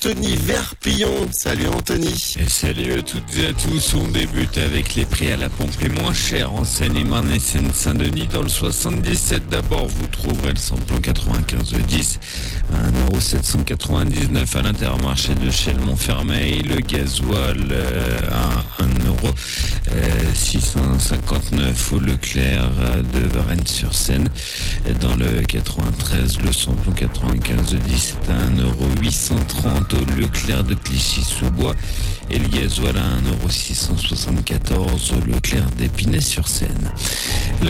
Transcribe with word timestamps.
Anthony 0.00 0.36
Verpillon. 0.36 1.26
Salut 1.32 1.66
Anthony. 1.66 2.36
salut 2.46 2.92
à 3.00 3.02
toutes 3.02 3.36
et 3.36 3.46
à 3.46 3.52
tous. 3.52 3.94
On 3.94 4.06
débute 4.12 4.56
avec 4.58 4.94
les 4.94 5.04
prix 5.04 5.32
à 5.32 5.36
la 5.36 5.48
pompe 5.48 5.72
les 5.82 5.88
moins 5.88 6.14
chers 6.14 6.52
en 6.52 6.62
Seine-et-Marne 6.64 7.32
et 7.32 7.40
Seine-Saint-Denis 7.40 8.28
dans 8.32 8.42
le 8.42 8.48
77. 8.48 9.48
D'abord, 9.48 9.88
vous 9.88 10.06
trouverez 10.06 10.52
le 10.52 10.56
samplon 10.56 11.00
95 11.00 11.72
10 11.72 12.20
à 12.74 13.14
1,799€ 13.16 14.56
à 14.58 14.62
l'intermarché 14.62 15.34
de 15.34 15.50
Chelles-Montfermeil. 15.50 16.62
Le 16.62 16.76
gasoil 16.76 17.66
euh, 17.72 18.18
à 18.30 18.82
1,659€ 20.44 21.10
euh, 21.54 21.72
au 21.92 21.98
Leclerc 21.98 22.70
euh, 22.78 23.02
de 23.02 23.26
Varennes-sur-Seine. 23.36 24.28
Dans 25.00 25.16
le 25.16 25.42
93, 25.42 26.38
le 26.44 26.52
samplon 26.52 26.92
95 26.92 27.47
10, 27.76 28.14
à 28.30 28.60
1,830€ 29.02 29.34
au 29.96 30.16
Leclerc 30.18 30.64
de 30.64 30.74
Clichy-sous-Bois 30.74 31.74
et 32.30 32.38
le 32.38 32.48
gasoil 32.48 32.94
à 32.96 35.26
Leclerc 35.26 35.66
d'Épinay-sur-Seine. 35.78 36.94